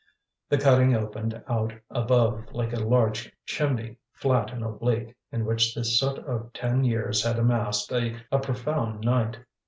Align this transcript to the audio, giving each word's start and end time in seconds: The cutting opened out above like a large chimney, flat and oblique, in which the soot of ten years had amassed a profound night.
The 0.49 0.57
cutting 0.57 0.95
opened 0.95 1.43
out 1.47 1.73
above 1.91 2.51
like 2.53 2.73
a 2.73 2.79
large 2.79 3.31
chimney, 3.45 3.99
flat 4.13 4.51
and 4.51 4.63
oblique, 4.63 5.13
in 5.31 5.45
which 5.45 5.75
the 5.75 5.85
soot 5.85 6.17
of 6.17 6.51
ten 6.53 6.83
years 6.83 7.23
had 7.23 7.37
amassed 7.37 7.91
a 7.93 8.17
profound 8.39 9.01
night. 9.01 9.37